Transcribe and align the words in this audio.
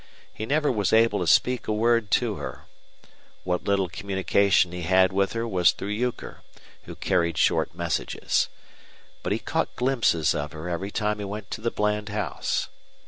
He 0.33 0.47
never 0.47 0.71
was 0.71 0.91
able 0.91 1.19
to 1.19 1.27
speak 1.27 1.67
a 1.67 1.71
word 1.71 2.09
to 2.09 2.37
her. 2.37 2.65
What 3.43 3.65
little 3.65 3.87
communication 3.87 4.71
he 4.71 4.81
had 4.81 5.13
with 5.13 5.33
her 5.33 5.47
was 5.47 5.71
through 5.73 5.89
Euchre, 5.89 6.41
who 6.85 6.95
carried 6.95 7.37
short 7.37 7.75
messages. 7.75 8.49
But 9.21 9.31
he 9.31 9.37
caught 9.37 9.75
glimpses 9.75 10.33
of 10.33 10.53
her 10.53 10.67
every 10.67 10.89
time 10.89 11.19
he 11.19 11.25
went 11.25 11.51
to 11.51 11.61
the 11.61 11.69
Bland 11.69 12.09
house. 12.09 12.67